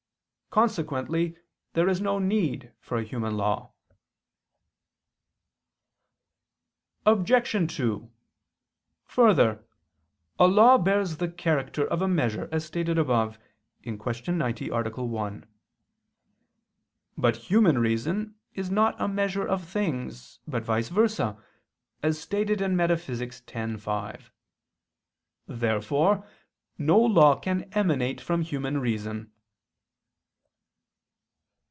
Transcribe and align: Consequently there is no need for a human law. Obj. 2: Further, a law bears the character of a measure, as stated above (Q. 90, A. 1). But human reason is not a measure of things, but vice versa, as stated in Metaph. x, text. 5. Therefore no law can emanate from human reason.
Consequently 0.53 1.37
there 1.71 1.87
is 1.87 2.01
no 2.01 2.19
need 2.19 2.73
for 2.81 2.97
a 2.97 3.05
human 3.05 3.37
law. 3.37 3.71
Obj. 7.05 7.73
2: 7.73 8.11
Further, 9.05 9.65
a 10.37 10.47
law 10.49 10.77
bears 10.77 11.15
the 11.15 11.29
character 11.31 11.87
of 11.87 12.01
a 12.01 12.07
measure, 12.09 12.49
as 12.51 12.65
stated 12.65 12.97
above 12.97 13.39
(Q. 13.83 13.97
90, 14.35 14.67
A. 14.69 14.81
1). 14.91 15.45
But 17.17 17.37
human 17.37 17.77
reason 17.79 18.35
is 18.53 18.69
not 18.69 18.99
a 18.99 19.07
measure 19.07 19.47
of 19.47 19.63
things, 19.63 20.41
but 20.45 20.63
vice 20.65 20.89
versa, 20.89 21.41
as 22.03 22.19
stated 22.19 22.59
in 22.59 22.75
Metaph. 22.75 23.21
x, 23.21 23.41
text. 23.47 23.83
5. 23.85 24.29
Therefore 25.47 26.27
no 26.77 26.99
law 26.99 27.39
can 27.39 27.69
emanate 27.71 28.19
from 28.19 28.41
human 28.41 28.79
reason. 28.79 29.31